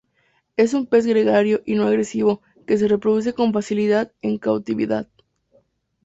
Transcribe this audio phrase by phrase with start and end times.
[0.57, 5.07] Es un pez gregario y no agresivo que se reproduce con facilidad en cautividad.